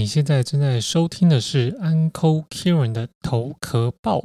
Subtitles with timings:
[0.00, 4.22] 你现在正在收听的是 Uncle Kieran 的头壳报。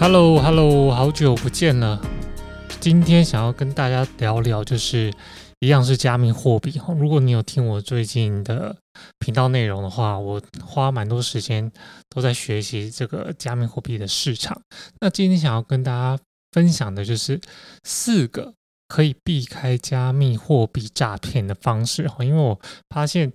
[0.00, 2.02] Hello，Hello，好久不见了。
[2.80, 5.12] 今天想要跟大家聊聊，就是
[5.60, 6.92] 一样是加密货币哈。
[6.94, 8.76] 如果你有听我最近的
[9.18, 11.70] 频道内容的话，我花蛮多时间
[12.08, 14.60] 都在学习这个加密货币的市场。
[15.00, 17.40] 那今天想要跟大家分享的就是
[17.84, 18.52] 四个
[18.88, 22.08] 可以避开加密货币诈骗的方式。
[22.08, 23.32] 哈，因为我发现。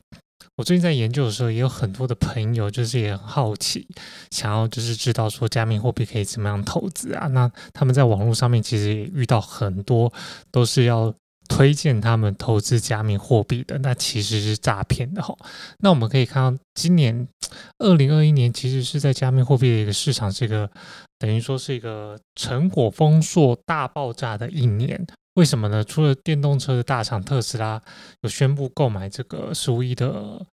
[0.58, 3.86] 我最近在研究的时候，也有很多的朋友，就是也很好奇，
[4.32, 7.28] 想要就是知道说加密货币可以怎么样投资啊？
[7.28, 10.12] 那他们在网络上面其实也遇到很多
[10.52, 11.14] 都是要
[11.48, 15.36] 推荐他们投资加密货币的，那其实是诈骗的哈。
[15.80, 17.28] 那我们可以看到，今年
[17.80, 20.70] 二零二一年其实是在加密货币的一个市场，这个
[21.18, 25.06] 等于说是一个成果丰硕、大爆炸的一年。
[25.36, 25.84] 为什么呢？
[25.84, 27.82] 除了电动车的大厂特斯拉
[28.22, 30.46] 有宣布购买这个十五亿的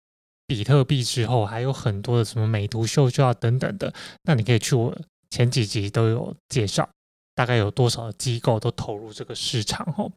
[0.47, 3.95] 比特币之后，还有很多的什么美图秀秀啊等等的。
[4.25, 4.93] 那你可以去我
[5.31, 6.89] 前几集都有介绍，
[7.35, 10.11] 大概有多少机构都投入这个市场哦。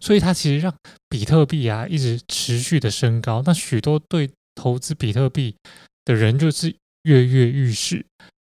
[0.00, 0.74] 所以它其实让
[1.08, 3.42] 比特币啊一直持续的升高。
[3.44, 5.54] 那许多对投资比特币
[6.04, 8.04] 的人就是跃跃欲试，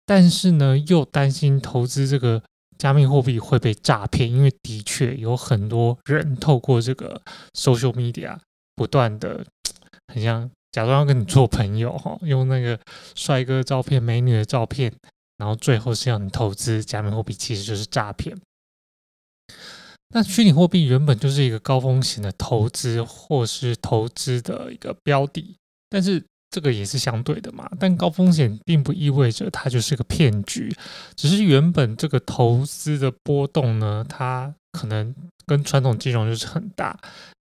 [0.06, 2.42] 但是呢又担心投资这个。
[2.78, 7.20] 加密货币会被诈骗，因为的确有很多人透过这个
[7.56, 8.38] social media
[8.76, 9.44] 不断的，
[10.14, 12.80] 很像假装要跟你做朋友哈，用那个
[13.16, 14.94] 帅哥照片、美女的照片，
[15.38, 18.38] 然后最后是要你投资加密货币，其实就是诈骗。
[20.10, 25.58] 那虚拟货币原本就是一个高风险的投资或是投资的一个标的，
[25.90, 26.24] 但是。
[26.50, 30.74] 这个也是相对的嘛，但高风险并不意味着它就是个骗局，
[31.14, 35.14] 只是原本这个投资的波动呢，它可能
[35.46, 36.98] 跟传统金融就是很大，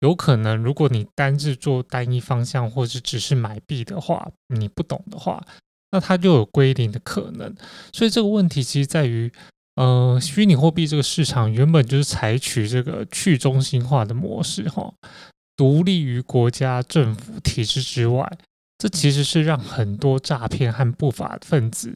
[0.00, 5.42] 有可能如果你单是做单一方向，或是只是买币的话，你不懂的话，
[5.90, 7.54] 那它就有归零的可能。
[7.92, 9.32] 所以这个问题其实在于，
[9.76, 14.92] 呃，虚拟货币这个市场原本就是采取这个去中心化的模式，哈，
[15.56, 18.30] 独立于国家政府体制之外。
[18.78, 21.94] 这其实是让很多诈骗和不法分子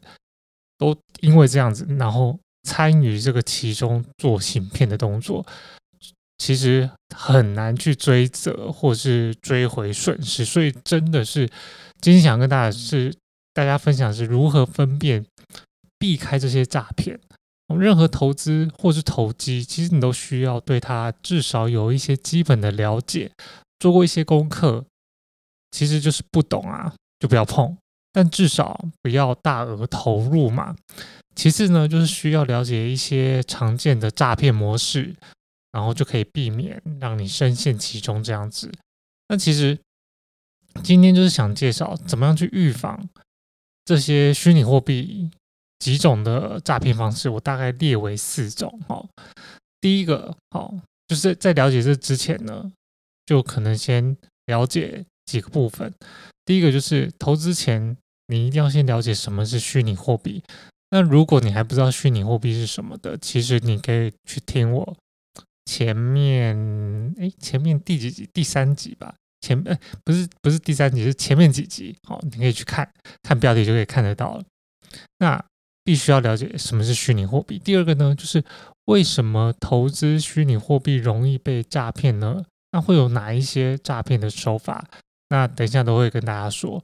[0.76, 5.46] 都因为这样子，然后参与这个其中做行骗的动作，
[6.36, 10.44] 其实很难去追责或是追回损失。
[10.44, 11.48] 所以真的是
[12.02, 13.10] 今天想跟大家是
[13.54, 15.24] 大家分享是如何分辨
[15.98, 17.18] 避开这些诈骗。
[17.74, 23.32] 任何投资或是投机，其实你都需要对它至少有一些基本的了解，
[23.78, 24.84] 做过一些功课。
[25.70, 27.76] 其实就是不懂啊，就不要碰。
[28.12, 30.76] 但至少不要大额投入嘛。
[31.34, 35.16] 其次呢，就是需要了解一些常见的诈骗模式，
[35.72, 38.70] 然后就可以避免让你深陷其中这样子。
[39.28, 39.76] 那其实
[40.84, 43.08] 今天就是想介绍怎么样去预防
[43.84, 45.30] 这些虚拟货币
[45.78, 47.28] 几种的诈骗方式。
[47.28, 48.80] 我大概列为四种。
[48.88, 49.04] 哈，
[49.80, 50.74] 第一个，好，
[51.08, 52.70] 就是在了解这之前呢，
[53.26, 55.04] 就可能先了解。
[55.26, 55.90] 几个部分，
[56.44, 57.96] 第一个就是投资前，
[58.26, 60.42] 你一定要先了解什么是虚拟货币。
[60.90, 64.96] 那如果你还不知道虚拟货币是什么的，其实你可以去听我
[65.64, 68.28] 前面，哎，前面第几集？
[68.34, 69.14] 第三集吧。
[69.44, 71.94] 前，哎，不是，不是第三集，是前面几集。
[72.02, 72.90] 好，你可以去看
[73.22, 74.44] 看标题就可以看得到了。
[75.18, 75.44] 那
[75.84, 77.58] 必须要了解什么是虚拟货币。
[77.58, 78.42] 第二个呢，就是
[78.86, 82.44] 为什么投资虚拟货币容易被诈骗呢？
[82.72, 84.88] 那会有哪一些诈骗的手法？
[85.28, 86.82] 那等一下都会跟大家说。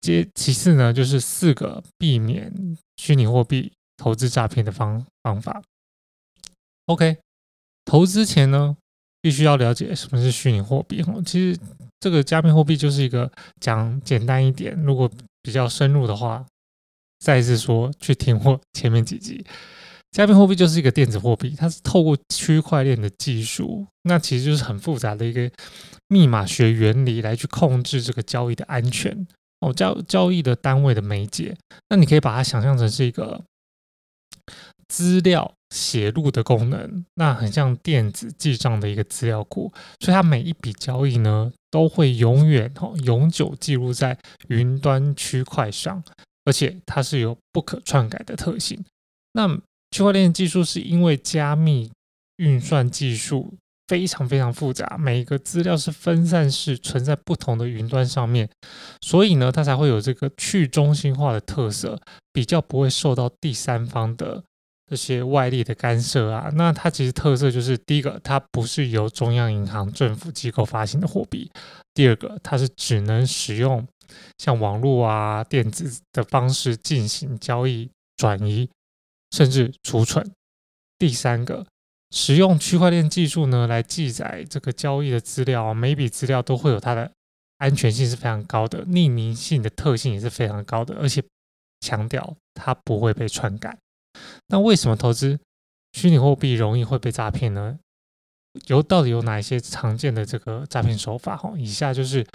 [0.00, 2.52] 接其次呢，就是四个避免
[2.96, 5.62] 虚拟货币投资诈骗的方方法。
[6.86, 7.18] OK，
[7.84, 8.76] 投资前呢，
[9.20, 11.22] 必须要了解什么是虚拟货币哦。
[11.24, 11.58] 其实
[12.00, 15.10] 这个加密货币就是一个讲简单一点，如果
[15.42, 16.44] 比较深入的话，
[17.18, 19.44] 再次说去听我前面几集。
[20.12, 25.50] 加密货币就是一个电子货币，它是透过区块链的技术，那其实就是很复杂的一个
[26.08, 29.26] 密码学原理来去控制这个交易的安全
[29.60, 29.72] 哦。
[29.72, 31.54] 交交易的单位的媒介，
[31.90, 33.42] 那你可以把它想象成是一个
[34.88, 44.16] 资料写入的功能，那很像电子记账的一个资料库，所以它每一笔交易呢都会永远哦永久记录在
[44.48, 46.02] 云端区块上，
[46.44, 48.84] 而且它是有不可篡改的特性。
[49.32, 49.48] 那
[49.90, 51.90] 区块链技术是因为加密
[52.36, 53.54] 运算技术
[53.88, 58.48] 非常非常复杂，每一个资料是分散式存在不同的云端上面，
[59.00, 62.00] 所以呢，它才会有这个去中心化的特色，
[62.32, 64.42] 比较不会受到第三方的
[64.86, 66.50] 这些外力的干涉啊。
[66.54, 71.48] 那它其实特色就是第一个，它不是由中央银行、政府机构发行的货币；
[71.94, 73.86] 第二个，它是只能使用
[74.38, 78.68] 像网络啊、电子的方式进行交易、转移，
[79.30, 80.24] 甚至储存；
[80.98, 81.66] 第三个。
[82.12, 87.10] 使用区块链技术呢，来记载这个交易的资料，每笔资料都会有它的
[87.58, 91.22] 安全性是非常高的，匿名性的特性也是非常高的，而且
[91.80, 93.76] 强调它不会被篡改。
[94.48, 95.38] 那为什么投资
[95.92, 97.78] 虚拟货币容易会被诈骗呢？
[98.66, 101.36] 有到底有哪一些常见的这个诈骗手法？
[101.36, 102.26] 哈，以下就是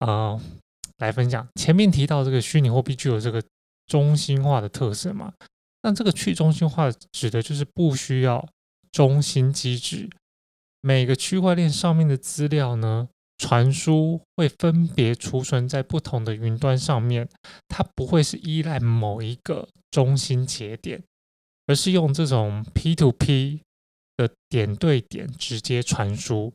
[0.00, 0.40] 呃
[0.98, 1.46] 来分享。
[1.54, 3.42] 前面提到这个虚拟货币具有这个
[3.86, 5.32] 中心化的特色嘛？
[5.82, 8.46] 那这个去中心化指的就是不需要。
[8.92, 10.08] 中心机制，
[10.80, 13.08] 每个区块链上面的资料呢，
[13.38, 17.28] 传输会分别储存在不同的云端上面，
[17.66, 21.02] 它不会是依赖某一个中心节点，
[21.66, 23.60] 而是用这种 P to P
[24.16, 26.52] 的点对点直接传输。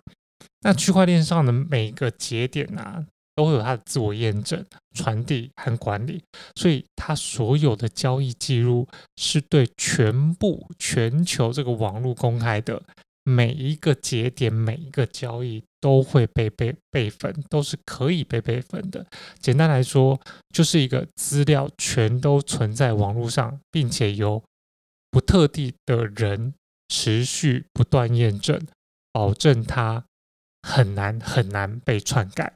[0.61, 3.05] 那区块链上的每个节点啊。
[3.35, 6.21] 都会有它的自我验证、传递和管理，
[6.57, 8.85] 所以它所有的交易记录
[9.15, 12.83] 是对全部全球这个网络公开的，
[13.23, 19.05] 每一个节点、每一个交易都会被备备份，都是可以被备份的。
[19.39, 20.19] 简单来说，
[20.53, 24.43] 就是一个资料全都存在网络上，并且由
[25.11, 26.53] 不特定的人
[26.87, 28.65] 持续不断验证，
[29.11, 30.05] 保证它
[30.61, 32.53] 很难很难被篡改。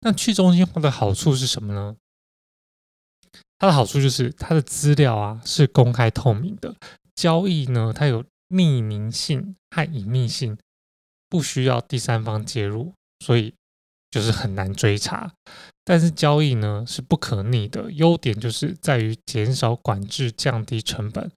[0.00, 1.96] 那去中心化的好处是什么呢？
[3.58, 6.74] 它的好处就是它的资料啊是公开透明的，
[7.14, 10.58] 交易呢它有匿名性和隐秘性，
[11.28, 13.54] 不需要第三方介入，所以
[14.10, 15.32] 就是很难追查。
[15.84, 21.30] 但是交易呢是不可逆的，优点就是在于减少管制、降低成本。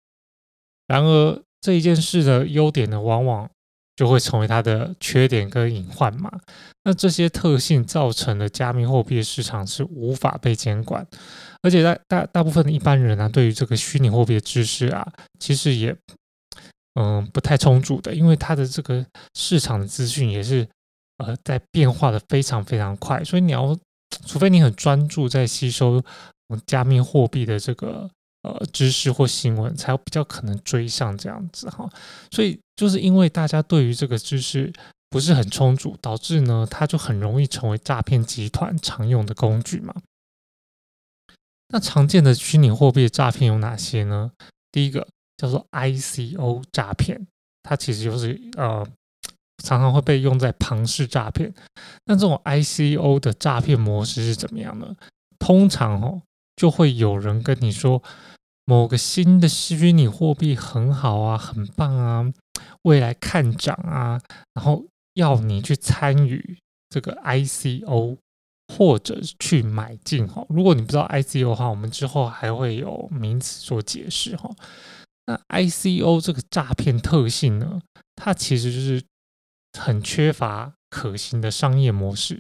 [0.87, 3.49] 然而这一件事的优点呢，往往
[3.95, 6.29] 就会成为它的缺点跟隐患嘛？
[6.83, 11.07] 那这些特性造成的加密货币市场是无法被监管，
[11.63, 15.95] 而且大大大部分的一般人啊，对于这个虚拟货币的知识啊，其实也
[16.99, 19.03] 嗯不太充足的，因为它的这个
[19.33, 20.67] 市场的资讯也是
[21.17, 23.75] 呃在变化的非常非常快，所以你要
[24.25, 26.03] 除非你很专注在吸收
[26.65, 28.09] 加密货币的这个。
[28.47, 31.89] 呃，知识或新闻才比较可能追上这样子哈，
[32.29, 34.71] 所以就是因为大家对于这个知识
[35.09, 39.95] 不是很充足，导致呢，它就很容易成为诈骗集团常用的工具嘛。
[41.69, 44.31] 那常见的虚拟货币诈骗有哪些呢？
[44.71, 47.25] 第一个叫做 ICO 诈骗，
[47.63, 48.87] 它其实就是呃，
[49.63, 51.53] 常常会被用在庞氏诈骗。
[52.05, 54.95] 那这种 ICO 的诈骗模式是怎么样呢？
[55.39, 56.21] 通常哦，
[56.55, 58.01] 就会有人跟你说。
[58.67, 62.25] 某个新的虚拟货币很好啊，很棒啊，
[62.81, 64.19] 未来看涨啊，
[64.55, 66.57] 然后要你去参与
[66.89, 68.17] 这个 ICO
[68.73, 70.43] 或者去买进哈。
[70.49, 74.49] 如果你不知道 ICO 的话，我们之后还会有名词做解释哈。
[75.27, 77.79] 那 ICO 这个诈骗特性呢，
[78.15, 78.99] 它其实就是
[79.77, 82.39] 很缺乏可行的商业模式，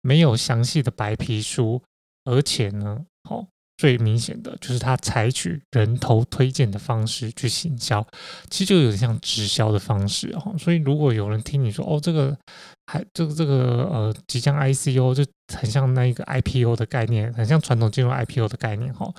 [0.00, 1.82] 没有详细的白皮书，
[2.24, 3.46] 而且呢，好。
[3.78, 8.06] 最明显的就是它采取人头推荐的方式去行销，
[8.48, 10.54] 其实就有点像直销的方式哦。
[10.56, 12.36] 所以如果有人听你说哦，这个
[12.92, 19.10] 还这个这个呃，即将 ICO 就很像那一个 IPO 的概念，很像传统金融 IPO 的概念哈，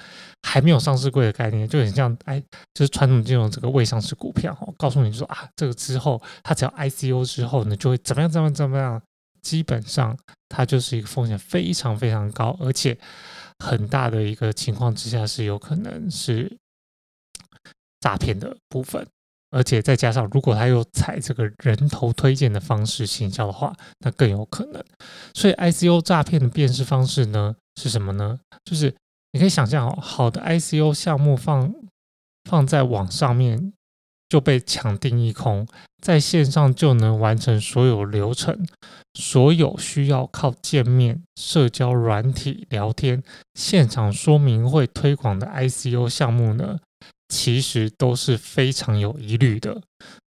[0.44, 2.40] 还没有上市柜的概念，就很像哎，
[2.74, 9.02] 就是传统金融这个未上市股票哈，告诉你说啊，这个之后它只要 ICO 之后呢，就会怎么样怎么样怎么样，
[9.42, 10.16] 基本上
[10.50, 12.98] 它就是一个风险非常非常高，而且。
[13.60, 16.58] 很大的一个情况之下是有可能是
[18.02, 19.08] 诈骗的部分，
[19.54, 24.84] 而且再加上如果他又采这个人头推荐的方式行销的话，那更有可能。
[25.34, 28.40] 所以 ICO 诈骗的辨识方式呢是什么呢？
[28.66, 28.94] 就是
[29.32, 31.74] 你可以想象哦，好的 ICO 项目放
[32.50, 33.72] 放在网上面。
[34.30, 35.68] 就被抢定一空，
[36.02, 38.66] 在线上就能完成所有流程，
[39.14, 43.22] 所有需要靠见面、社交软体聊天、
[43.54, 46.80] 现场说明会推广的 ICO 项目呢，
[47.34, 49.82] 其实都是非常有疑虑的。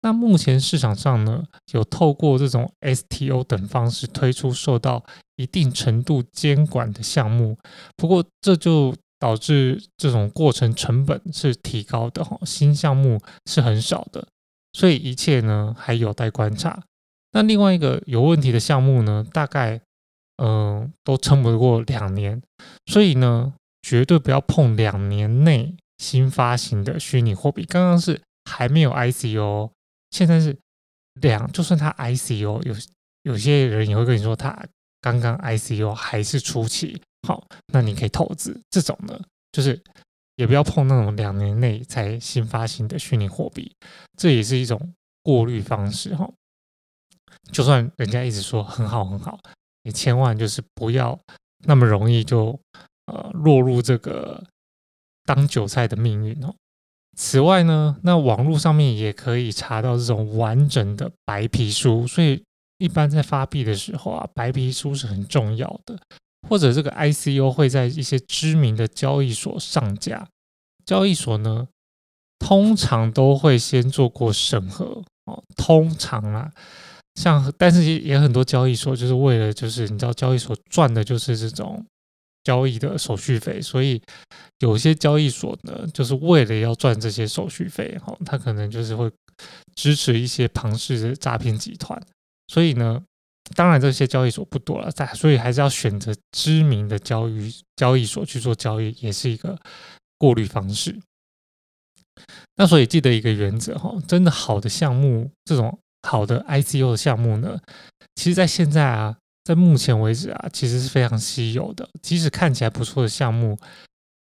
[0.03, 1.43] 那目前市场上呢，
[1.73, 5.05] 有透过这种 STO 等方式推出受到
[5.37, 7.59] 一定程度监管的项目，
[7.97, 8.95] 不过这就。
[9.23, 14.27] 导致这种过程成本是提高的哈，新项目是很少的，
[14.73, 16.83] 所以一切呢还有待观察。
[17.31, 19.81] 那另外一个有问题的项目呢，大概
[20.39, 22.43] 嗯都撑不过两年，
[22.87, 27.65] 所以呢绝对不要碰两年内新发行的虚拟货币。
[27.65, 29.71] 刚刚是还没有 ICO，
[30.11, 30.59] 现在是
[31.21, 32.75] 两，就算它 ICO，有
[33.23, 34.67] 有些人也会跟你说它
[35.01, 37.01] 刚刚 ICO 还是初期。
[37.27, 39.17] 好，那你可以投资这种呢，
[39.53, 39.81] 就是
[40.35, 43.73] 也不要碰那种两年内才新发行的虚拟货币，
[44.19, 44.93] 这也是一种
[45.23, 46.29] 过滤方式哈。
[47.53, 49.39] 就算人家一直说很好很好，
[49.85, 51.17] 你千万就是不要
[51.65, 52.59] 那么容易就
[53.07, 54.43] 呃落入这个
[55.25, 56.55] 当韭菜的命运哦。
[57.17, 62.43] 此外呢，那网络上面也可以查到这种完整的白皮书，所以
[62.79, 65.99] 一般在发币的时候啊，白皮书是很重要的。
[66.49, 70.27] 或者这个 ICO 会在一些知名的交易所上架，
[70.85, 71.69] 交易所呢
[72.41, 76.51] 通常都会先做过审核哦，通常啦，
[77.15, 81.87] 像但是也很多交易所就是为了就是你知道交易所赚的就是这种
[82.45, 84.01] 交易的手续费，所以
[84.59, 89.11] 有些交易所呢就是为了要赚这些手续费哈，他可能就是会
[89.75, 92.01] 支持一些庞氏的诈骗集团，
[92.49, 93.03] 所以呢。
[93.57, 99.59] 当然，这些交易所不多了，在所以还是要选择知名的交易交易所去做交易，也是一个
[100.17, 100.97] 过滤方式。
[102.55, 105.77] 那所以记得一个原则哈，真的好的项目，这种
[106.09, 107.59] 好的 ICO 的项目呢，
[108.15, 111.89] 其实在现在啊，在目前为止啊，其实是非常稀有的。
[112.01, 113.59] 即使看起来不错的项目，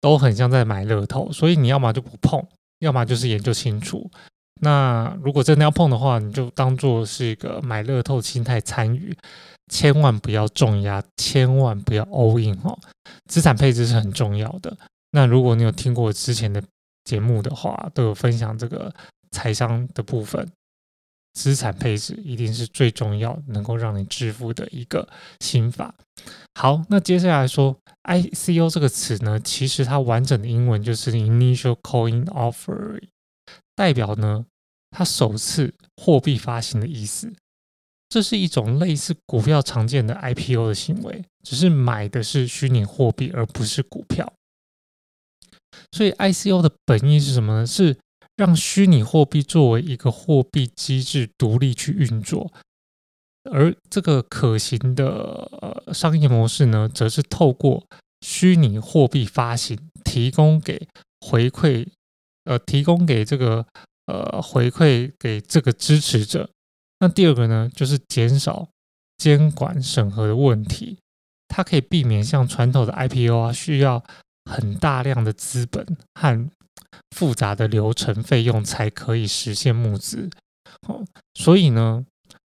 [0.02, 2.44] 都很像在买乐透，所以你要么就不碰，
[2.80, 4.10] 要么就是研究清楚。
[4.62, 9.16] 那如果真的要碰的话，你就当做是一个买乐透心态参与，
[9.72, 12.78] 千万不要重压，千万不要 all in 哦。
[13.30, 14.76] 资产配置是很重要的。
[15.12, 16.64] 那如果你有听过之前的
[17.04, 18.94] 节目的话，都有分享这个
[19.32, 20.50] 财商的部分，
[21.34, 25.08] 资产配置一定是最重要，能够让你致富的一个
[25.40, 25.94] 心法。
[26.56, 33.02] 好，那接下来说 ICO 这个词呢，其实它完整的英文就是 Initial Coin Offer，
[33.76, 34.46] 代表呢。
[34.96, 37.34] 它首次货币发行的意思，
[38.10, 44.32] 这是一种类似股票常见的 IPO 的行为，只是买的是虚拟货币而不是股票。
[45.94, 47.66] 所以 ICO 的本意是什么呢？
[47.66, 47.98] 是
[48.36, 52.52] 让虚拟货币作为一个货币机制独立去运作，
[53.52, 57.86] 而这个可行的商业模式呢，则是透过
[58.22, 60.88] 虚拟货币发行提供给
[61.22, 61.88] 回馈，
[62.46, 63.66] 呃，提供给这个。
[64.06, 66.50] 呃，回馈给这个支持者。
[67.00, 68.68] 那第二个呢，就是减少
[69.16, 70.98] 监管审核的问题。
[71.48, 74.04] 它可以避免像传统的 IPO 啊，需要
[74.44, 76.50] 很大量的资本和
[77.16, 80.30] 复杂的流程费用才可以实现募资。
[80.88, 82.06] 哦，所以呢，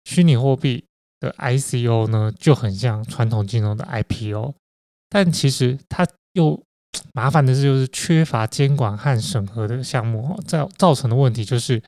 [0.05, 0.85] 虚拟货币
[1.21, 4.55] 的 ICO 呢，就很像传统金融的 IPO，
[5.09, 6.63] 但其实它又。
[7.13, 11.83] 麻烦的是，就是缺乏监管和审核的项目，造造成的问题就是，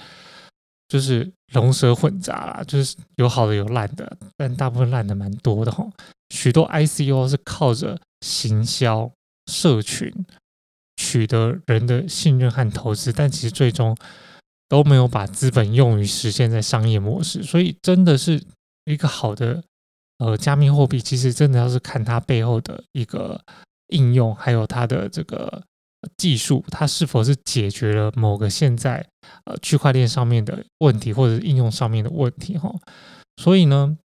[0.87, 5.89] 就是龙蛇混杂啦，就是有好的有烂的，但大部分烂的蛮多的哈。
[6.29, 9.11] 许多 ICO 是靠着行销、
[9.47, 10.13] 社群
[10.99, 13.97] 取得人的信任和投资，但其实最终
[14.69, 17.43] 都没有把资本用于实现在商业模式。
[17.43, 18.43] 所以，真的是
[18.85, 19.63] 一个好的
[20.19, 23.41] 呃加密货币，其实真的要是看它背后的一个。
[23.91, 25.63] 应用还有它的这个
[26.19, 29.03] 技术，它是否是解决了某个现在
[29.47, 32.71] 呃区块链上面的问题，或者是应用上面的问题哈？
[33.43, 33.97] 所以呢，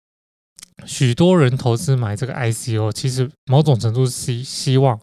[0.87, 5.00] 许多人投资买这个 ICO，其实某种程度是希望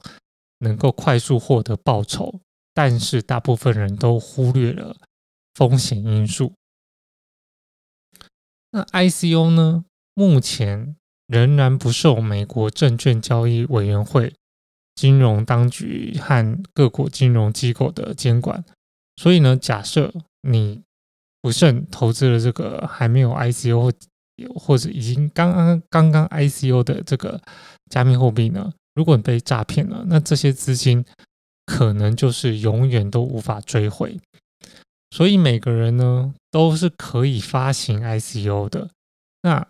[0.59, 2.39] 能够快速获得报酬，
[2.73, 4.95] 但是大部分人都忽略了
[5.55, 6.53] 风险因素。
[8.71, 10.95] 那 ICO 呢，目前
[11.27, 14.33] 仍然不受美国证券交易委员会。
[14.95, 18.65] 金融当局和各国金融机构的监管，
[19.15, 20.83] 所以呢，假设你
[21.41, 23.93] 不慎投资了这个还没有 ICO
[24.55, 27.41] 或者已经刚刚刚刚 ICO 的这个
[27.89, 31.05] 加密货币呢，如果你被诈骗了，那这些资金
[31.65, 34.19] 可能就是永远都无法追回。
[35.11, 38.89] 所以每个人呢都是可以发行 ICO 的，
[39.43, 39.65] 那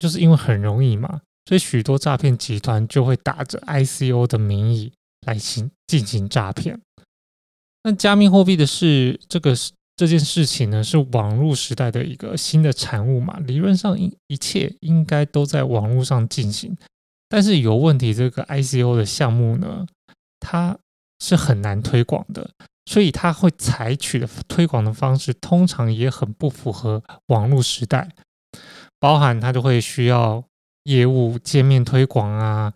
[0.00, 1.20] 就是因为很容易嘛。
[1.48, 4.92] 所以许多诈骗集团就会打着 ICO 的名义
[5.24, 6.80] 来行进行诈骗。
[7.84, 9.54] 那加密货币的是这个
[9.94, 13.38] 这件事情呢，是网络时代的一个新的产物嘛？
[13.38, 16.76] 理论上一一切应该都在网络上进行，
[17.28, 19.86] 但是有问题，这个 ICO 的项目呢，
[20.40, 20.78] 它
[21.18, 22.50] 是很难推广的，
[22.86, 28.08] 所以它会采取的推广的方式，通常也很不符合网络时代，
[29.00, 30.44] 包含它就会需要
[30.84, 32.72] 业务界面推广啊。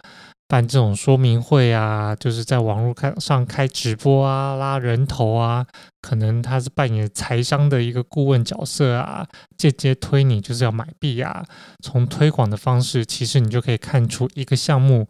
[0.48, 5.66] 办这种说明会啊，就是在网络开上开直播啊，拉人头啊，
[6.00, 9.28] 可能他是扮演财商的一个顾问角色啊，
[9.58, 11.44] 间接推你就是要买币啊。
[11.84, 15.06] 从推广的方式，其实你就可以看出一个项目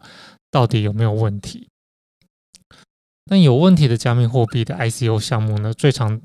[0.51, 1.69] 到底有没有问题。
[3.31, 6.19] 那有问题的加密货币的 ICO 项目呢，最常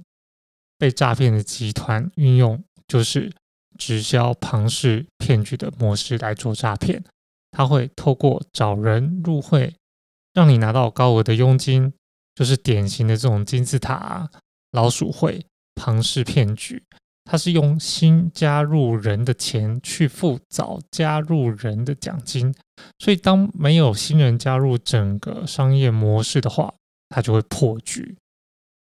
[0.76, 3.33] 被诈骗的集团运用就是
[3.78, 7.04] 直销庞氏骗局的模式来做诈骗。
[7.56, 9.76] 他会透过找人入会，
[10.32, 11.92] 让你拿到高额的佣金，
[12.34, 14.28] 就是典型的这种金字塔
[14.73, 15.46] 老鼠会
[15.76, 16.82] 庞氏骗局。
[17.25, 22.52] 他是用新加入人的钱去付早加入人的奖金，
[22.99, 26.75] 所以当没有新人加入整个商业模式的话，
[27.08, 28.16] 他就会破局。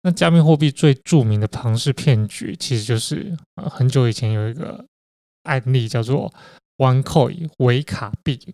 [0.04, 4.86] 那加密货币最著名的庞氏骗局，其实就是呃很久以前有一个
[5.44, 6.34] 案例叫做。
[6.78, 8.54] OneCoin 维卡币，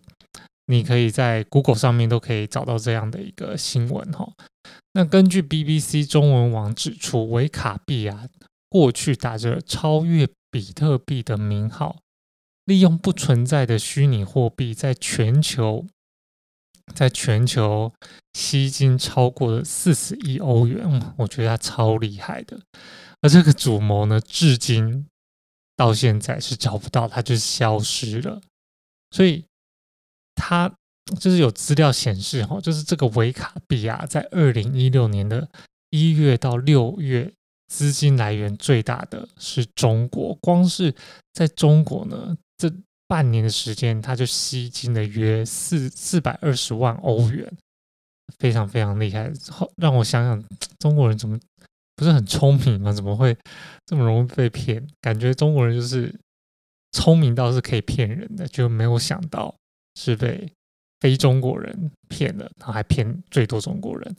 [0.66, 4.32] 你可以在 Google 上面都可以找到这样的一个新闻哈。
[4.92, 8.28] 那根据 BBC 中文网指出，维卡币啊，
[8.68, 11.96] 过去打着超越比特币的名号，
[12.64, 15.86] 利用不存在的虚拟货币，在全球
[16.94, 17.92] 在全球
[18.34, 22.60] 吸金超过了四十亿欧元，我觉得他超厉害的。
[23.20, 25.06] 而这个主谋呢，至今。
[25.76, 28.40] 到现在是找不到，它就消失了。
[29.10, 29.44] 所以
[30.34, 30.72] 它
[31.20, 35.48] 就是有资料显示，哈，就是这个维卡比亚，在二零一六年的
[35.90, 37.32] 一月到六月，
[37.68, 40.34] 资金来源最大的是中国。
[40.40, 40.94] 光是
[41.32, 42.72] 在中国呢，这
[43.06, 47.52] 半年的时间，它就吸金了约四四百二十万欧元，
[48.38, 49.32] 非常非常厉害。
[49.50, 50.44] 后让我想想，
[50.78, 51.38] 中国人怎么？
[51.94, 52.92] 不是很聪明吗？
[52.92, 53.36] 怎么会
[53.86, 54.86] 这么容易被骗？
[55.00, 56.14] 感觉中国人就是
[56.92, 59.54] 聪明到是可以骗人的，就没有想到
[59.94, 60.52] 是被
[61.00, 64.16] 非中国人骗了，然后还骗最多中国人。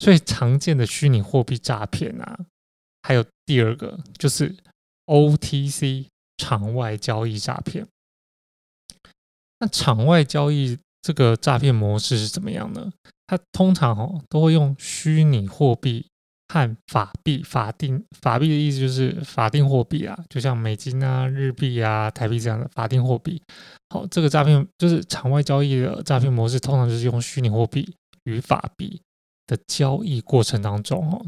[0.00, 2.38] 所以常见的虚拟货币诈骗啊，
[3.02, 4.54] 还有第二个就是
[5.06, 7.86] OTC 场外交易诈骗。
[9.60, 12.92] 那场外交易这个诈骗模式是怎么样呢？
[13.28, 16.06] 它通常哦都会用虚拟货币。
[16.52, 23.40] 和法币、法定法币的意思就是法定货币啊，就像美金啊、日币啊、台币这样的法定货币。
[23.88, 27.90] 好，这个诈骗就是场外交易的诈骗模式，通常就是用虚拟货币
[28.24, 29.00] 与法币
[29.46, 31.24] 的交易过程当中，哦，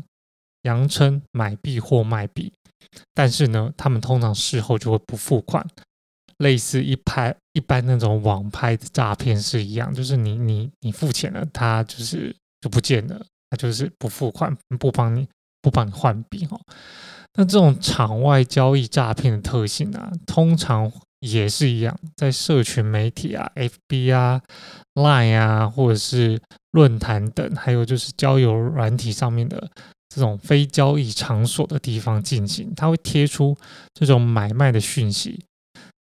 [0.65, 2.53] 扬称买币或卖币，
[3.15, 5.67] 但是呢，他们通常事后就会不付款，
[6.37, 13.25] 类似一拍一般那种网拍的诈骗是一样，就是你你你付钱了，他就是就不见了。
[13.59, 15.29] 就是不付款，不帮你
[15.63, 16.59] 不帮你换币哈。
[17.35, 24.41] 那这种场外交易诈骗的特性啊，通常也是一样，在社群媒体啊、FB 啊、
[24.95, 26.41] Line 啊，或者是
[26.73, 29.71] 论坛等，还有就是交友软体上面的
[30.09, 33.57] 这种非交易场所的地方进行，它会贴出
[33.95, 35.45] 这种买卖的讯息，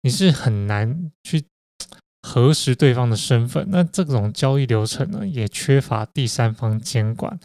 [0.01, 1.43] 你是很难去。
[2.23, 7.39] 核实对方的身份，那这种交易流程呢，也缺乏第三方监管，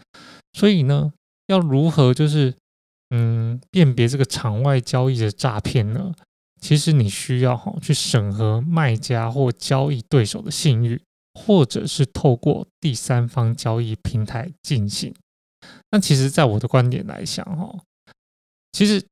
[0.52, 1.12] 所以呢，
[1.46, 2.54] 要如何就是
[3.10, 6.12] 嗯辨别这个场外交易的诈骗呢？
[6.60, 11.00] 其实你需要哈去审核卖家或交易对手的信誉，
[11.34, 15.14] 或者是透过第三方交易平台进行。
[15.90, 17.78] 那其实，在我的观点来讲哈，
[18.72, 19.02] 其实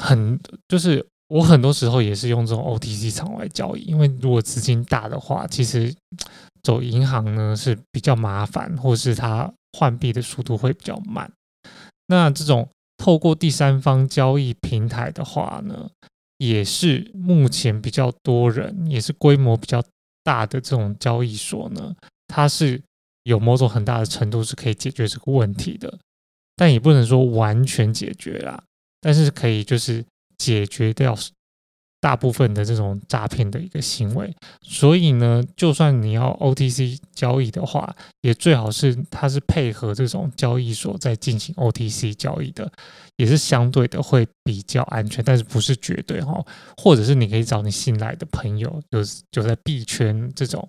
[0.00, 1.06] 很就是。
[1.28, 5.92] 我很多时候也是用这种 OTC 场外交易，因为如果资金大的话，其实
[6.62, 11.28] 走银行呢是比较麻烦，或是它换币的速度会比较慢。
[12.06, 15.90] 那这种透过第三方交易平台的话呢，
[16.38, 19.82] 也是目前比较多人，也是规模比较
[20.22, 21.92] 大的这种交易所呢，
[22.28, 22.80] 它是
[23.24, 25.98] 有某种很大的程度是可以解决这个问题的，
[26.54, 28.62] 但也不能说完全解决啦，
[29.00, 30.04] 但是可以就是。
[30.38, 31.16] 解决掉
[31.98, 42.70] 大部分的这种诈骗的一个行为，所以呢，就算你要 OTC 交易的话，也最好是它是配合这种交易所在进行 OTC 交易的，
[43.16, 46.44] 也是相对的会比较安全，但是不是绝对哈。
[46.76, 50.68] 或者是你可以找你信赖的朋友，就是就在币圈这种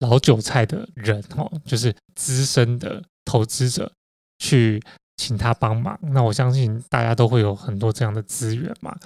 [0.00, 3.92] 老韭菜的人哈，就是资深的投资者
[4.38, 4.82] 去。
[5.22, 8.96] 请他帮忙，那我相信大家都会有很多这样的资源嘛。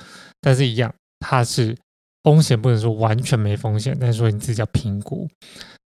[0.41, 1.77] 但是，一样，它是
[2.23, 5.29] 风险不能说完全没风险，但是说你自己要评估。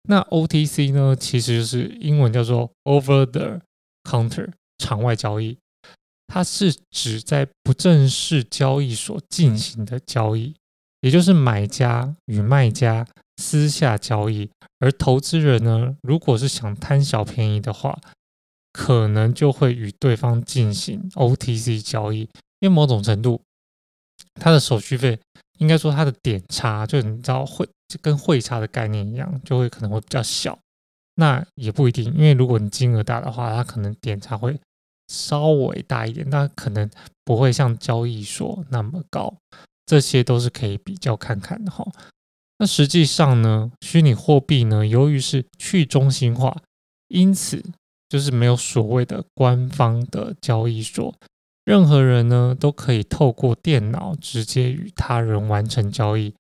[0.09, 3.61] 那 OTC 呢，其实就是英文叫做 Over the
[4.05, 5.59] Counter，场外交易，
[6.29, 10.55] 它是指在不正式交易所进行的交易，
[11.01, 13.05] 也就是买家与卖家
[13.37, 17.99] 私下交易，而投资人呢，如果是想贪小便宜的话，
[18.73, 22.21] 可能就会与对方进行 OTC 交易，
[22.61, 23.41] 因为某种程度，
[24.35, 25.19] 它的手续费
[25.59, 30.59] 应该说它的点差，就你知道汇就跟汇差的概念一样，就会可能会比较小。
[31.17, 34.59] 那也不一定，因为如果你金额大的话，它可能点差会
[35.09, 36.89] 稍微大一点，但可能
[37.25, 39.35] 不会像交易所那么高。
[39.85, 41.85] 这些都是可以比较看看的哈。
[42.59, 46.57] 那实际上呢，虚拟货币呢，由于是去中心化，
[47.09, 47.63] 因此
[48.11, 51.15] 就是没有所谓的官方的交易所，
[51.65, 56.35] 任何人呢都可以透过电脑直接与他人完成交易。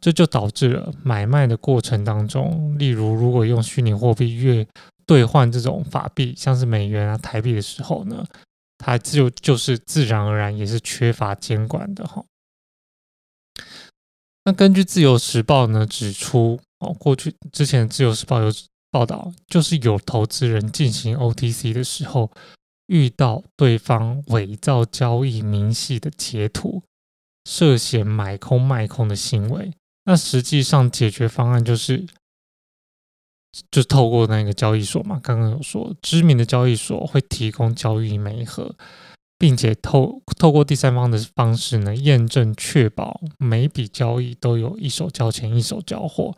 [0.00, 4.64] 这就导致了买卖的过程当中，例如如果用虚拟货币月
[5.04, 8.24] 兑换这种法币，像是美元啊、台币的时候呢，
[8.78, 12.24] 它就就是自然而然也是缺乏监管的哈。
[14.44, 18.52] 那根据自由时报呢指出，哦，过去之前自由时报有
[18.90, 22.30] 报道，就是有投资人进行 OTC 的时候，
[22.86, 26.82] 遇到对方伪造交易明细的截图，
[27.44, 29.72] 涉嫌买空卖空的行为。
[30.04, 32.06] 那实际上解决方案就是，
[33.70, 38.74] 就透过那个交易所嘛，刚刚有说，知名的交易所会提供交易媒合，
[39.38, 46.34] 并且透透过第三方的方式呢，验证确保每笔交易都有一手交钱一手交货，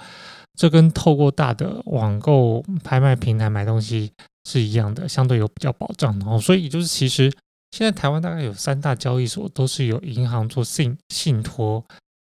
[0.60, 4.12] 这跟透过大的网购拍卖平台买东西
[4.44, 6.38] 是一样的，相对有比较保障的哦。
[6.38, 7.32] 所以就是其实
[7.70, 11.82] 现在台湾大概有三大交易所都是有银行做信信托。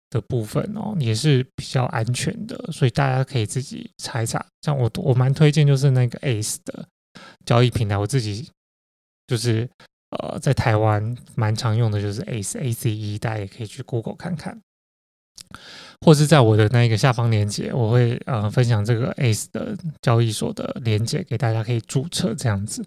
[0.09, 4.43] 的部分哦，也是比较安全的，所以大家可以自己查一查。
[4.62, 6.87] 像我，我蛮推荐就是那个 ACE 的
[7.45, 8.49] 交易平台，我自己
[9.27, 9.69] 就是
[10.11, 14.59] 呃在台湾蛮常用的，就是 ACE ACE，大家也可以去 Google 看看，
[16.05, 22.85] 或是在我的那一个下方链接，我会呃分享这个 ACE 的交易所的链接给大家，可以注册这样子。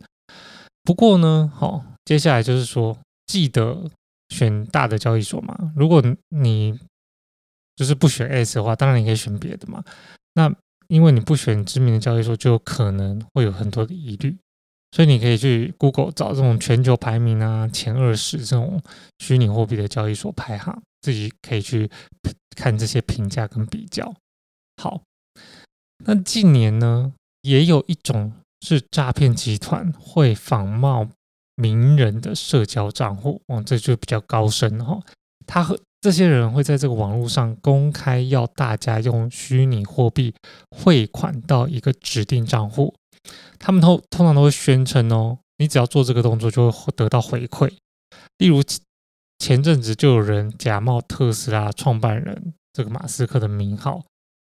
[0.84, 3.90] 不过呢，好，接下来就是说，记得
[4.30, 5.58] 选大的交易所嘛。
[5.76, 6.80] 如果你
[7.76, 9.84] 就是不选 S 的话，当然你可以选别的嘛。
[10.34, 10.54] 那
[10.88, 14.36] 因为你不选知名的交易所，就可能会有很多的疑虑，
[14.92, 18.82] 所以你可以去 Google 找这种全球排名啊、前二十这种
[19.20, 21.90] 虚拟货币的交易所排行，自己可以去
[22.56, 24.14] 看这些评价跟比较。
[24.82, 25.02] 好，
[26.06, 31.08] 那近年呢，也有一种是诈骗集团会仿冒
[31.56, 35.00] 名人的社交账户，哦，这就比较高深哈。
[35.46, 40.34] 他和这些人会在这个网络上公开要大家用虚拟货币
[40.72, 42.96] 汇款到一个指定账户，
[43.58, 47.72] 他们通通常都会宣称哦，你只要做这个动作就会得到回馈。
[48.38, 48.62] 例如
[49.38, 54.04] 前阵子就有人假冒特斯拉创办人这个马斯克的名号，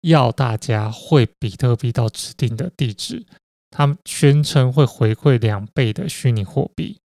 [0.01, 3.25] 要大家汇比特币到指定的地址，
[3.69, 6.99] 他们宣称会回馈两倍的虚拟货币，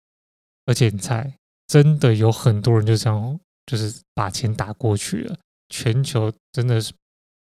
[0.66, 1.34] 而且你猜，
[1.66, 3.38] 真的有很多人就这样。
[3.70, 5.36] 就是把钱打过去了，
[5.68, 6.90] 全球真的是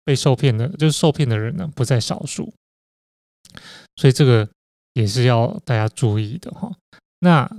[0.02, 2.54] 被受骗的，就是受骗的人呢不在少数，
[3.96, 4.48] 所以这个
[4.94, 6.70] 也是要大家注意的哈。
[7.20, 7.50] 那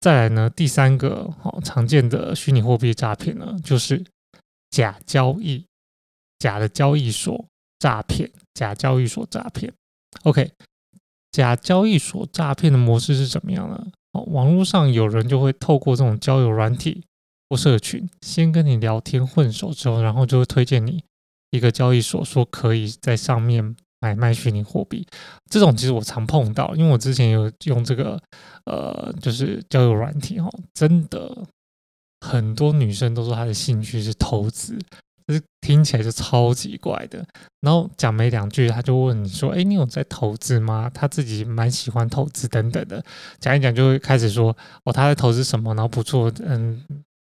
[0.00, 4.04] 再来呢，第三个好常见的虚拟货币诈骗呢，就是
[4.70, 5.66] 假交易、
[6.38, 7.44] 假的交易所
[7.78, 9.72] 诈骗、假交易所诈骗。
[10.22, 10.52] OK，
[11.32, 13.86] 假交易所诈骗的模式是怎么样呢？
[14.12, 17.04] 哦，网络上有人就会透过这种交友软体。
[17.50, 21.02] 或社群先跟你聊天混熟之后，然后就会推荐你
[21.50, 25.06] 一个交易所，说可以在上面买卖虚拟货币。
[25.50, 28.20] 这种其实我常碰到，因为我之前有用这个
[28.64, 31.36] 呃，就是交友软体哦，真的
[32.20, 34.78] 很多女生都说她的兴趣是投资，
[35.26, 37.24] 就是听起来就超级怪的。
[37.60, 43.04] 然后讲没两句，他就问你说：“哎，你有在投资吗？”他自己蛮喜欢投资等等的，
[43.40, 45.74] 讲一讲就会开始说：“哦，他在投资什么？
[45.74, 46.84] 然后不错，嗯。”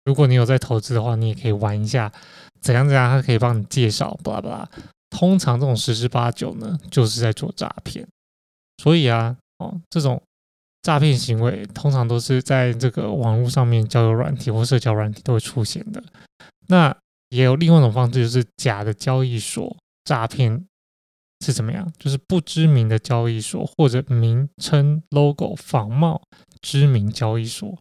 [0.04, 2.10] 如果你有在投资的话，你也可以玩一下，
[2.62, 4.68] 怎样怎样，他可以帮你介绍，巴拉巴拉。
[5.10, 8.06] 通常这种十之八九呢，就是在做诈骗。
[8.82, 10.22] 所以啊，哦，这种
[10.82, 16.02] 诈骗行为通常都是在这个网络上面交友软体或社交软体都会出现的。
[16.68, 16.96] 那
[17.30, 20.66] 也有另外一种方式，就是假的交易所诈骗
[21.44, 21.92] 是怎么样？
[21.98, 26.22] 就是不知名的交易所或者名称 logo 仿冒
[26.60, 27.76] 知名交易所，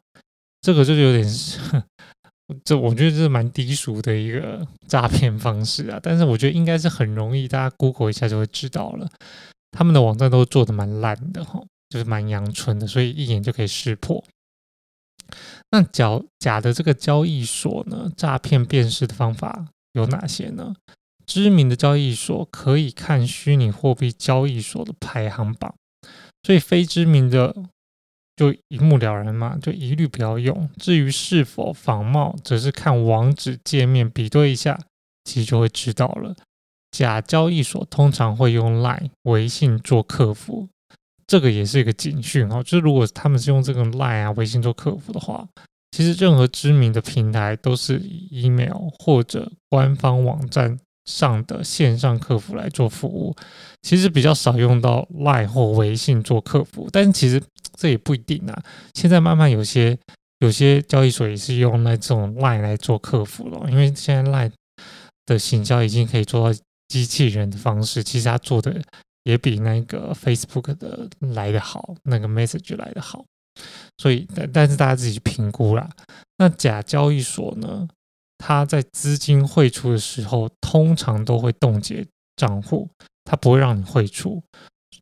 [0.62, 1.28] 这个就有点。
[2.64, 9.10] 这我觉得这是蛮低俗的一个诈骗方式啊，但是我觉得应该是很容易，大家 Google 一下就会知道了。
[9.72, 14.24] 他们的网站都做的蛮烂的哈，就是蛮阳春的，所以一眼就可以识破。
[15.72, 20.74] 那假假的这个交易所呢，诈骗辨识的方法有哪些呢？
[21.26, 25.76] 知名的交易所可以看虚拟货币交易所的排行榜，
[26.44, 27.54] 所以非知名的。
[28.38, 30.70] 就一目了然嘛，就一律不要用。
[30.78, 34.80] 至于是否仿冒，则是看网址界面比对一下，
[35.26, 36.36] 其实就会知道了。
[36.92, 40.70] 假交易所通常会用 Line、微信做客服，
[41.26, 42.62] 这个也是一个警讯哈。
[42.62, 45.46] 就是如果他们是用这个 Line 啊、微信做客服的话，
[45.92, 50.78] 其实任何知名的平台都是以 email 或者官方网站。
[51.10, 53.34] 上的线上客服来做服务，
[53.82, 57.42] 其实比较少用到 Line 或微信做客服，但其实
[57.78, 58.64] 这也不一定啊。
[58.96, 59.98] 现在慢慢有些
[60.40, 64.52] 有些交易所也是用那种 Line 来做客服了，因为现在 Line
[65.26, 68.82] 的行销已经可以做到机器人的方式，其实它做的
[69.24, 73.24] 也比那个 Facebook 的来的好，那个 Message 来的好。
[73.98, 75.90] 所以，但但是大家自己去评估啦。
[76.38, 77.88] 那假交易所呢？
[78.38, 82.88] 它在资金汇出的时候，通常都会冻结账户，
[83.24, 84.44] 它不会让你汇出，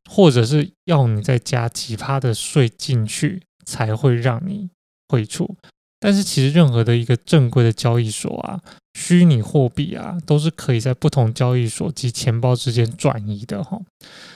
[0.09, 4.69] 或者是要你再加几趴的税进去才会让你
[5.09, 5.55] 汇出。
[5.99, 8.61] 但是其实任何的一个正规的交易所啊，
[8.93, 13.81] 虚拟货币啊，都是可以在不同交易所及钱包之间转移的哈。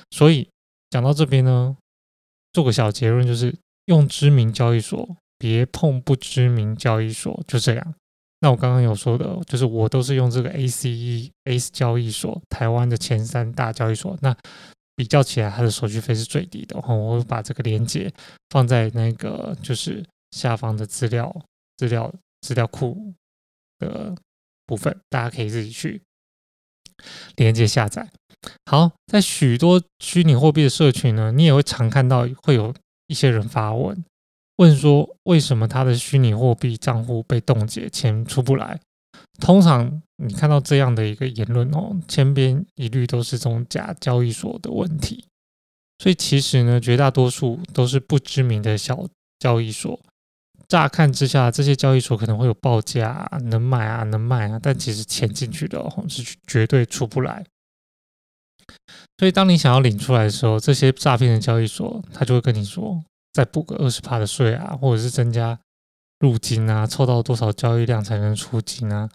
[0.09, 0.49] 所以
[0.89, 1.77] 讲到这边呢，
[2.53, 3.55] 做个小结论，就是
[3.85, 7.93] 用知名交易所，别碰不知名交易所，就这样。
[8.39, 14.17] 那我刚刚有说的，就是我都是用这个 ACE ACE 交易所，台湾的前三大交易所。
[14.21, 14.35] 那
[14.99, 16.77] 比较起来，它的手续费是最低的。
[16.81, 18.13] 哈，我会把这个链接
[18.49, 21.33] 放在那个就是下方的资料
[21.77, 23.13] 资料资料库
[23.77, 24.13] 的
[24.65, 26.01] 部分，大家可以自己去
[27.37, 28.09] 连接下载。
[28.65, 32.75] 好，在许多虚拟货币的社群呢，你也会常看到会有
[33.07, 34.03] 一些人发问。
[34.57, 38.77] 问说为什么他的虚拟货币账户被冻结，钱出不来？
[39.39, 45.25] 通常你看到这样的一个言论哦，千篇一律都是这种假交易所的问题。
[45.97, 49.07] 所以其实呢，绝大多数都是不知名的小
[49.39, 49.99] 交易所。
[50.67, 57.45] 乍看之下，这些交易所可能会有报价，能买啊，能卖啊，但其实钱进去的哦，是绝对出不来。
[59.17, 63.03] 所以当你想要领出来的时候，这些诈骗的交易所他就会跟你说。
[63.31, 65.57] 再补个二十趴的税啊，或者是增加
[66.19, 69.07] 入金啊，凑到多少交易量才能出金啊？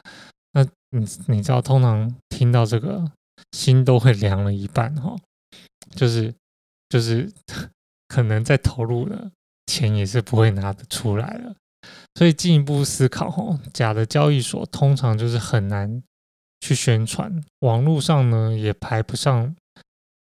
[0.94, 3.10] 你你知道，通常听到这个
[3.52, 5.16] 心都会凉了一半哈，
[5.94, 6.34] 就是
[6.88, 7.30] 就是
[8.08, 9.30] 可能在投入的
[9.66, 11.54] 钱也是不会拿得出来了。
[12.14, 16.02] 所以进一步思考哈，假的交易所通常就是很难
[16.60, 19.54] 去宣传，网络上呢也排不上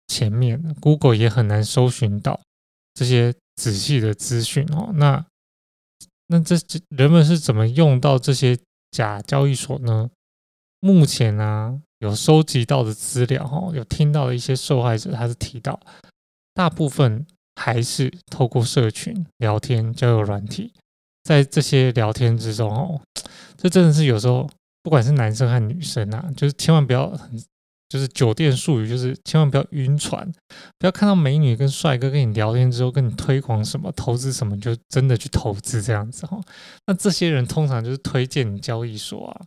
[0.08, 2.40] 前面，Google 也很难搜寻到
[2.94, 3.34] 这些。
[3.56, 5.24] 仔细的资讯哦，那
[6.26, 6.56] 那这
[6.88, 8.58] 人们是怎么用到这些
[8.90, 10.10] 假交易所呢？
[10.84, 15.80] 目前呢，有收集到的资料哈，有听到的一些受害者，他是提到，
[16.52, 20.74] 大部分还是透过社群聊天、交友软体，
[21.22, 23.00] 在这些聊天之中哦，
[23.56, 24.46] 这真的是有时候，
[24.82, 27.18] 不管是男生和女生啊，就是千万不要。
[27.86, 30.28] 就是酒店术语，就是千万不要晕船，
[30.80, 36.40] 不要看到美女跟帅哥跟你聊天之后，跟你推广什么投资什么，就真的去投资这样子哈。
[36.86, 39.40] 那这些人通常就是推荐你交易所啊，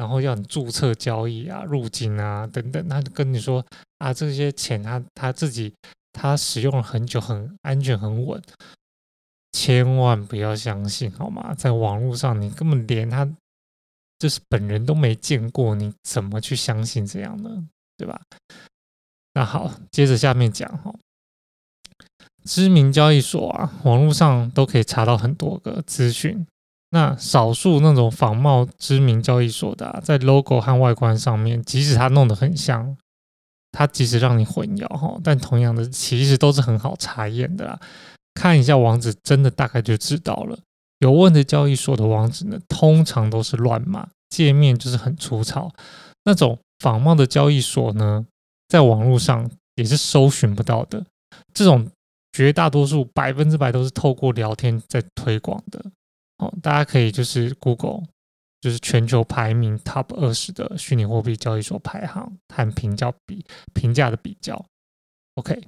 [0.00, 3.62] 然后要你注册交易啊、入金啊等等，他跟你说
[3.98, 5.70] 啊，这些钱他他自己
[6.10, 8.42] 他使用了很久，很安全很稳，
[9.52, 11.54] 千万不要相信好吗？
[11.54, 13.28] 在网络上你根本连他
[14.18, 17.68] 就是本人都没见过，你怎么去相信这样呢？
[17.98, 18.18] 对吧？
[19.34, 20.94] 那好，接着下面讲哈，
[22.44, 26.46] 知名交易所啊，网络上都可以查到很多个资讯。
[26.90, 32.96] 那少数那种仿冒知名交易所的，在 logo 和外观上面，即使它弄得很像，
[33.72, 37.80] 它即使让你混淆哈，但同样的，其实都是很好查验的啦。
[38.34, 40.58] 看一下网址，真的大概就知道了。
[40.98, 45.70] 有问的交易所的网址呢，通常都是乱码，界面就是很粗糙，
[46.24, 46.58] 那种。
[46.82, 48.24] 仿冒的交易所呢，
[48.66, 51.04] 在网络上也是搜寻不到的。
[51.52, 51.86] 这种
[52.32, 55.84] 绝大多数百分之百都是透过聊天在推广的。
[56.40, 58.02] 哦，大家可以就是 Google，
[58.62, 64.64] 就是全球排名 Top 二十的虚拟货币交易所排行和评价比评价的比较。
[65.34, 65.62] OK，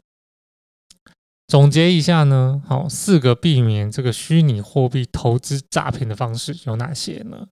[1.47, 7.49] 总结一下呢，好，四个避免这个虚拟货币投资诈骗的方式有哪些呢？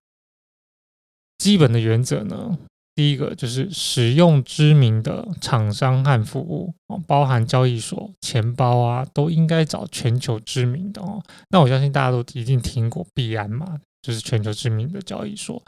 [1.36, 2.58] 基本的原则呢？
[2.94, 6.74] 第一个就是使用知名的厂商和服务，
[7.06, 11.22] 包含交易所、钱包啊，都应该找全球知名的哦。
[11.48, 15.62] 那我相信大家都一定听过币安嘛，就是全球知名的交易所。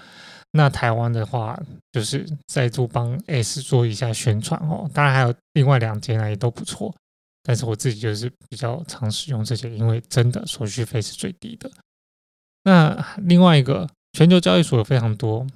[0.55, 1.59] 那台湾的话，
[1.93, 4.91] 就是再度帮 S 做一下宣传哦。
[4.93, 6.95] 当然还有另外两间啊，也都不错。
[7.43, 11.71] 但是我自己就是比较常使用这些，因为真的手续费是最低的。
[12.65, 15.47] 那另外一个全球交易所有非常多，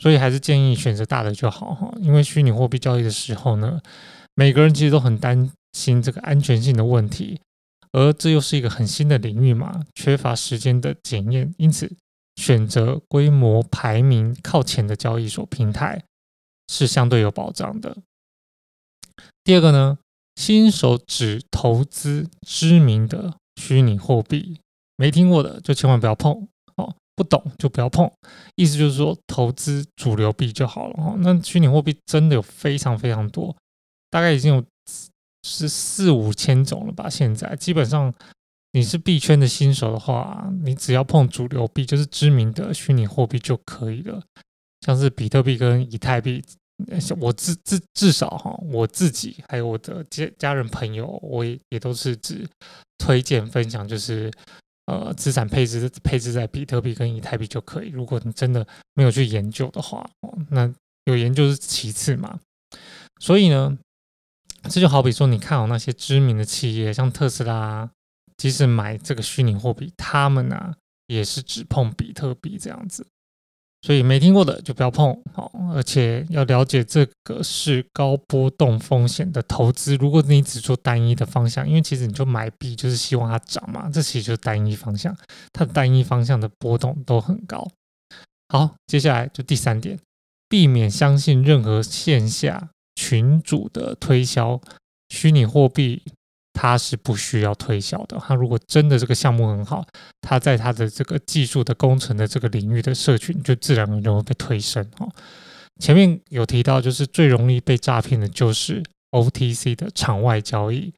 [0.00, 1.92] 所以还是建议选择大的就好哈。
[2.00, 3.80] 因为虚拟货币交易的时候呢，
[4.34, 7.40] 每个人其实都很担心这个安全性的问题，
[7.92, 11.92] 而这又是一个很新的领域嘛，缺乏时间的检验，因此
[12.36, 16.02] 选择规模排名靠前的交易所平台
[16.68, 17.98] 是相对有保障的。
[19.44, 19.98] 第二个呢？
[20.36, 24.60] 新手只投资知名的虚拟货币，
[24.96, 26.48] 没听过的就千万不要碰，
[27.20, 28.10] 不懂就不要碰。
[28.56, 31.14] 意思就是说，投资主流币就好了哦。
[31.18, 33.54] 那虚拟货币真的有非常非常多，
[34.08, 34.64] 大概已经有
[35.46, 37.10] 是四五千种了吧。
[37.10, 38.14] 现在基本上
[38.72, 44.22] 你是币圈的新手的话，你只要碰主流币，就是知名的虚拟货币就可以了，
[44.80, 46.42] 像是比特币跟以太币。
[47.18, 52.48] 我至至至少哈，我自己还有我的家家人朋友，我也也都是只
[52.96, 54.32] 推荐分享，就是
[54.90, 57.90] 呃资产配置配置在比特币跟以太币就可以。
[57.90, 60.72] 如果你真的没有去研究的话，哦，那
[61.04, 62.40] 有研究是其次嘛。
[63.20, 63.78] 所以呢，
[64.68, 67.88] 这就好比说，你看好那些知名的企业，像特斯拉，
[68.36, 70.74] 即使买这个虚拟货币，他们呢
[71.06, 73.06] 也是只碰比特币这样子。
[73.82, 79.96] 所以没听过的就不要碰，好，而且要了解这个是高波动风险的投资。
[79.96, 85.16] 如果你只做单一的方向，因为其实你就买币就是希望它涨嘛，这其实就是单一方向，
[85.52, 87.66] 它的单一方向的波动都很高。
[88.48, 89.98] 好，接下来就第三点，
[90.48, 94.60] 避免相信任何线下群主的推销
[95.08, 96.02] 虚拟货币。
[96.60, 98.18] 它是不需要推销的。
[98.20, 99.82] 它如果真的这个项目很好，
[100.20, 105.10] 它在它的这个技术的工程的这个领域的社群，就自然而然会被推升哦。
[105.80, 110.92] 前面有提到，就是最容易被诈骗的就是 OTC 的场外交易，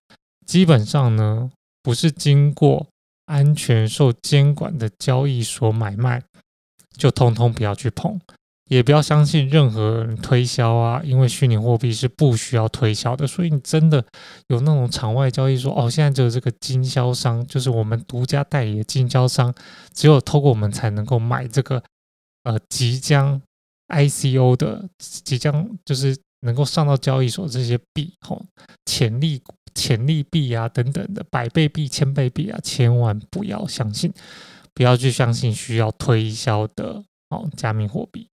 [0.44, 1.48] 基本上呢
[1.80, 2.88] 不是经过
[3.26, 6.20] 安全受监管的交易所买卖，
[6.96, 8.20] 就通通不要去碰。
[8.72, 13.26] 也不要相信任何人推销啊，因为虚拟货币是不需要推销的。
[13.26, 14.02] 所以你真的
[14.46, 19.54] 有那种场外交易，说哦，现在只有这个经销商，就是我们独家代理的经销商，
[19.92, 21.82] 只有透过我们才能够买这个
[22.44, 23.38] 呃即将
[23.88, 28.42] ICO 的即将就是能够上到交易所这些币，吼
[28.86, 29.42] 潜力
[29.74, 34.10] 潜力币啊等等的百倍币、千倍币啊，千万不要相信，
[34.72, 38.26] 不要去相信需要推销的哦加密货币。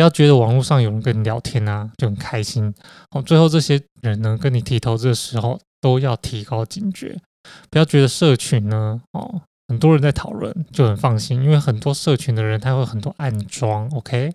[0.00, 2.74] 不要觉得网络上有人跟你聊天啊就很开心
[3.10, 3.20] 哦。
[3.20, 7.20] 最后这些人呢跟你提投资的时候都要提高警觉。
[7.68, 14.32] 不要觉得社群呢哦很多人在讨论就很放心，因为很多社群的人他会很多暗装，OK？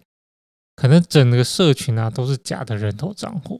[0.75, 3.60] 可能整个社群啊都是假的人头账户。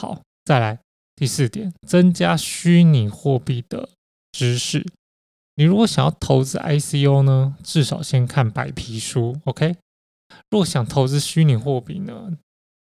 [0.00, 0.78] 好，再来
[1.14, 3.90] 第四点，增加虚拟货币的
[4.32, 4.86] 知识。
[5.56, 9.76] 你如果想要投资 ICO 呢，至少先看白皮书，OK？
[10.50, 12.36] 若想投资虚拟货币呢，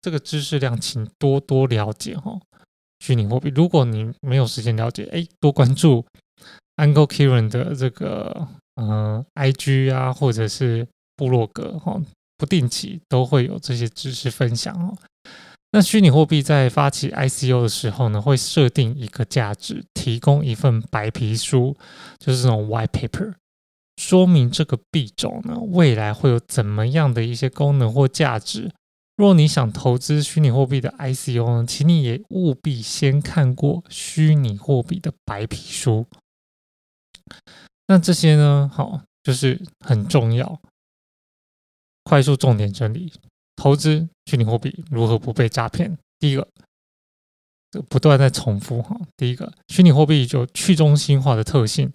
[0.03, 2.38] 这个知识量请多多了解哈。
[3.01, 6.05] 虚拟货币，如果你没有时间了解，哎，多关注
[6.77, 12.01] Uncle Kieran 的这个呃 IG 啊，或者是部落格哈，
[12.38, 14.97] 不定期都会有这些知识分享哦。
[15.73, 21.77] 那虚拟货币在发起 ICO 的时候呢，会设定一个价值，提供一份白皮书，
[22.19, 23.35] 就是这种 White Paper。
[23.96, 28.72] 说明这个币种呢，未来会有怎么样的一些功能或价值。
[29.16, 36.06] 若你想投资虚拟货币的 ICO 呢，请你也务必先看过虚拟货币的白皮书。
[37.87, 40.61] 那这些呢，好，就是很重要。
[42.04, 43.11] 快速重点整理：
[43.56, 45.96] 投资虚拟货币如何不被诈骗？
[46.18, 46.46] 第一个，
[47.88, 48.94] 不断在重复哈。
[49.16, 51.90] 第一个，虚拟货币有去中心化的特性。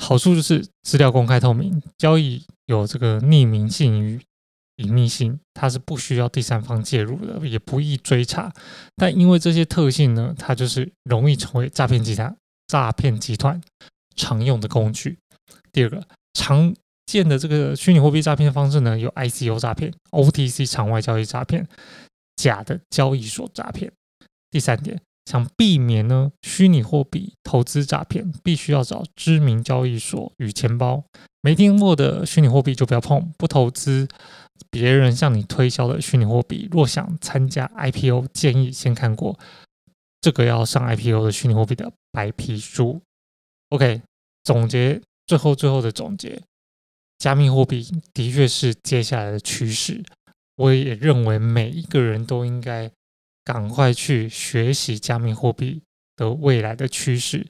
[0.00, 4.18] 好处就是资料公开透明，交易有这个匿名性与
[4.76, 8.50] 隐秘性，它是不需要第三方介入的，也不易追查。
[8.96, 12.34] 但因为这些特性呢，它就是容易成为诈骗集团
[12.66, 13.60] 诈骗集团
[14.16, 15.18] 常用的工具。
[15.70, 16.74] 第二个常
[17.04, 21.68] 见的这个虚拟货币诈骗方式呢，有 ICO 诈骗、OTC 场外交易诈骗、
[22.36, 23.92] 假的交易所诈骗。
[24.50, 31.04] 第三点，想避免呢虚拟货币投资诈骗，必须要找知名交易所与钱包。
[31.42, 34.06] 没听过的虚拟货币就不要碰，不投资
[34.70, 36.68] 别人向你推销的虚拟货币。
[36.70, 39.38] 若想参加 IPO，建议先看过
[40.20, 43.00] 这个要上 IPO 的虚拟货币的白皮书。
[43.70, 44.02] OK，
[44.44, 46.42] 总结最后最后的总结，
[47.18, 50.02] 加密货币的确是接下来的趋势。
[50.56, 52.90] 我也认为每一个人都应该
[53.50, 55.82] 赶快去学习加密货币
[56.14, 57.44] 的未来的趋势，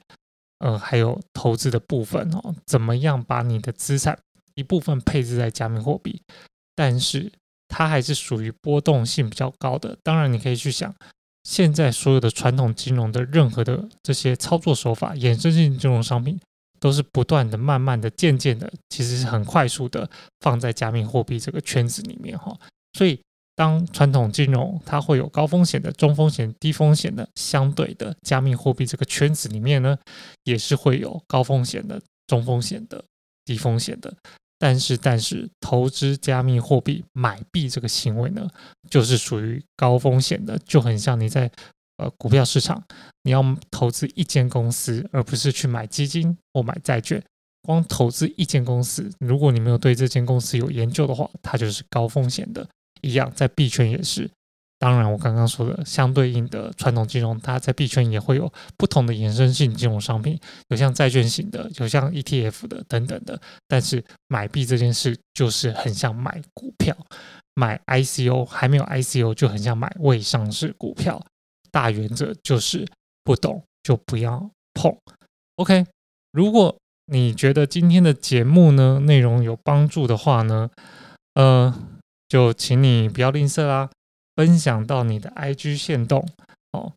[0.61, 4.19] 呃，还有投资的部分哦，怎么样把你的资产
[4.55, 6.23] 一部分配置在加密货币？
[6.75, 7.31] 但是
[7.69, 9.95] 它还是属于波动性比较高的。
[10.03, 10.95] 当然，你可以去想，
[11.45, 16.41] 现在所有的传统金融的任何的这些操作手法，衍生性金融商品
[16.81, 20.09] 都是不断的、慢慢的、渐渐的，其实是很快速的
[20.41, 22.59] 放在加密货币这个圈子里面哈。
[22.95, 23.21] 所以，
[23.57, 29.99] 当传统金融它会有高风险的、中风险、低风险的，相对的加密货币这个圈子里面呢，
[30.45, 33.05] 也是会有高风险的、中风险的、
[33.45, 34.15] 低风险的。
[34.59, 38.47] 但是，但是投资加密货币买币这个行为呢，
[38.91, 41.51] 就是属于高风险的，就很像你在
[41.97, 42.83] 呃股票市场，
[43.23, 47.23] 你要投资一间公司，而不是去买基金或买债券。
[47.63, 52.67] 光投资一间公司，如果你没有对这间公司有研究的话，它就是高风险的。
[53.03, 54.31] 一样，在币圈也是。
[54.79, 63.39] 当然，我刚刚说的相对应的传统金融，它在币圈也会有不同的衍生性金融商品，有像债券型的，有像 ETF 的等等的。
[63.69, 66.97] 但是买币这件事就是很像买股票，
[67.55, 71.23] 买 ICO 还没有 ICO 就很像买未上市股票。
[71.71, 72.89] 大原则就是
[73.23, 74.97] 不懂就不要碰。
[75.57, 75.85] OK，
[76.33, 76.75] 如果
[77.05, 80.71] 你觉得今天的节目呢内容有帮助的话呢，
[81.35, 81.75] 呃。
[82.31, 83.91] 就请你不要吝啬啦，
[84.37, 86.25] 分享到你的 IG 线动
[86.71, 86.93] 哦，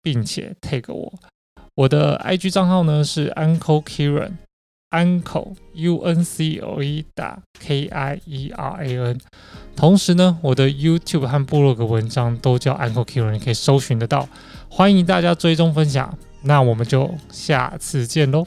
[0.00, 1.12] 并且 tag 我，
[1.74, 8.96] 我的 IG 账号呢是 Uncle Kieran，Uncle U N C L E 打 K I E R A
[8.96, 9.18] N，
[9.74, 14.28] 同时呢，我的 YouTube 和部落格文章都叫 Uncle Kieran，你可以搜寻得到，
[14.70, 18.46] 欢迎大家追踪分享，那我们就下次见喽。